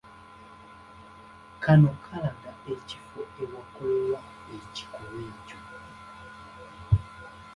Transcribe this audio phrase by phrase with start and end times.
[1.63, 4.19] Kano kalaga ekifo awaakolerwa
[4.57, 5.59] ekikolwa ekyo.